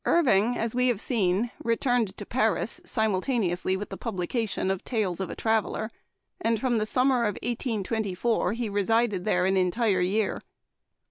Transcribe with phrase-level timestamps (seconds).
[0.03, 5.19] RVING, as we have seen, returned to Paris simultaneously with the publication of *' Tales
[5.19, 5.91] of a Traveler,"
[6.39, 10.39] and from the summer of 1824 he resided there an entire year.